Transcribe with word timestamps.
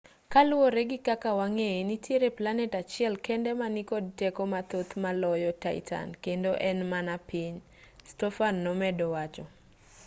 kaluwore 0.31 0.81
gi 0.89 0.99
kaka 1.07 1.29
wang'eye 1.39 1.79
nitiere 1.87 2.27
planet 2.37 2.71
achiel 2.81 3.13
kende 3.25 3.51
ma 3.59 3.67
nikod 3.75 4.05
teko 4.19 4.43
mathoth 4.53 4.91
maloyo 5.03 5.51
titan 5.63 6.07
kendo 6.23 6.51
en 6.69 6.79
mana 6.91 7.13
piny 7.29 7.55
stofan 8.09 8.55
nomedo 8.65 9.05
wacho 9.15 9.43